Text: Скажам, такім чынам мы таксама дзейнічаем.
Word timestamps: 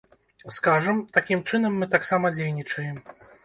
Скажам, 0.55 1.03
такім 1.19 1.45
чынам 1.51 1.77
мы 1.81 1.91
таксама 1.95 2.35
дзейнічаем. 2.41 2.95